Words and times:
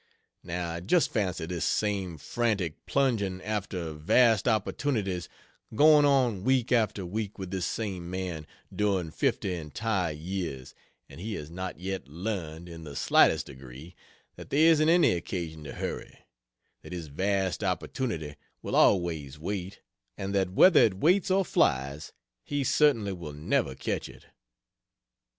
Now 0.41 0.79
just 0.79 1.11
fancy 1.11 1.45
this 1.45 1.63
same 1.63 2.17
frantic 2.17 2.87
plunging 2.87 3.39
after 3.43 3.93
vast 3.93 4.47
opportunities, 4.47 5.29
going 5.75 6.05
on 6.05 6.43
week 6.43 6.71
after 6.71 7.05
week 7.05 7.37
with 7.37 7.51
this 7.51 7.67
same 7.67 8.09
man, 8.09 8.47
during 8.75 9.11
fifty 9.11 9.53
entire 9.53 10.11
years, 10.13 10.73
and 11.07 11.19
he 11.21 11.35
has 11.35 11.51
not 11.51 11.79
yet 11.79 12.07
learned, 12.07 12.67
in 12.67 12.83
the 12.83 12.95
slightest 12.95 13.45
degree, 13.45 13.93
that 14.37 14.49
there 14.49 14.71
isn't 14.71 14.89
any 14.89 15.11
occasion 15.11 15.63
to 15.65 15.73
hurry; 15.73 16.17
that 16.81 16.93
his 16.93 17.05
vast 17.05 17.63
opportunity 17.63 18.37
will 18.63 18.75
always 18.75 19.37
wait; 19.37 19.81
and 20.17 20.33
that 20.33 20.49
whether 20.49 20.79
it 20.79 20.95
waits 20.97 21.29
or 21.29 21.45
flies, 21.45 22.11
he 22.43 22.63
certainly 22.63 23.13
will 23.13 23.33
never 23.33 23.75
catch 23.75 24.09
it. 24.09 24.25